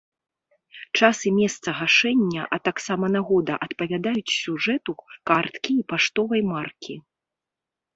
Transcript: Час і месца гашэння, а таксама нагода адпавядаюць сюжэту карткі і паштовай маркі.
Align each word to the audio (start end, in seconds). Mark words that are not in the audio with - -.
Час 0.99 1.17
і 1.31 1.31
месца 1.39 1.69
гашэння, 1.81 2.47
а 2.57 2.59
таксама 2.69 3.05
нагода 3.19 3.53
адпавядаюць 3.69 4.35
сюжэту 4.41 4.91
карткі 5.27 5.71
і 5.81 5.91
паштовай 5.95 6.41
маркі. 6.55 6.93